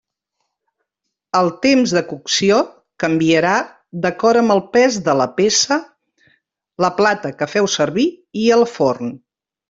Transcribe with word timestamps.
El 1.39 1.49
temps 1.65 1.91
de 1.97 2.01
cocció 2.13 2.55
canviarà 3.03 3.51
d'acord 4.05 4.41
amb 4.41 4.53
el 4.55 4.61
pes 4.77 4.97
de 5.09 5.15
la 5.19 5.27
peça, 5.41 5.77
la 6.85 6.91
plata 7.01 7.33
que 7.43 7.49
feu 7.53 7.69
servir 7.75 8.07
i 8.45 8.49
el 8.57 8.65
forn. 8.79 9.13